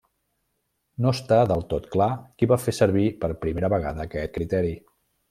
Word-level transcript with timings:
No 1.05 1.11
està 1.17 1.37
del 1.51 1.61
tot 1.75 1.85
clar 1.95 2.07
qui 2.39 2.49
va 2.53 2.59
fer 2.63 2.73
servir 2.79 3.05
per 3.25 3.31
primera 3.47 3.71
vegada 3.75 4.07
aquest 4.11 4.35
criteri. 4.39 4.73